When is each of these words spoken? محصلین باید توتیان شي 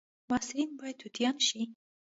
محصلین 0.29 0.69
باید 0.79 0.99
توتیان 1.01 1.37
شي 1.47 1.61